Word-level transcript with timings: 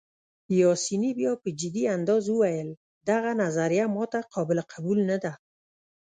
پاسیني 0.47 1.11
بیا 1.19 1.31
په 1.43 1.49
جدي 1.59 1.83
انداز 1.95 2.23
وویل: 2.29 2.69
دغه 3.09 3.31
نظریه 3.43 3.85
ما 3.95 4.03
ته 4.11 4.19
قابل 4.33 4.57
قبول 4.71 4.99
نه 5.11 5.17
ده. 5.23 5.33